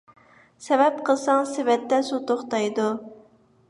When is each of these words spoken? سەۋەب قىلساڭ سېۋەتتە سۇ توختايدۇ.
سەۋەب 0.67 0.97
قىلساڭ 1.11 1.47
سېۋەتتە 1.53 2.03
سۇ 2.11 2.23
توختايدۇ. 2.33 2.93